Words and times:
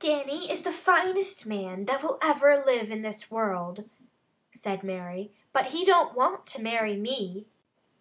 "Dannie 0.00 0.50
is 0.50 0.64
the 0.64 0.72
finest 0.72 1.46
man 1.46 1.84
that 1.84 2.02
will 2.02 2.18
ever 2.20 2.60
live 2.66 2.90
in 2.90 3.02
this 3.02 3.30
world," 3.30 3.88
said 4.50 4.82
Mary, 4.82 5.30
"but 5.52 5.66
he 5.66 5.84
don't 5.84 6.12
want 6.16 6.44
to 6.48 6.60
marry 6.60 6.96
me." 6.96 7.46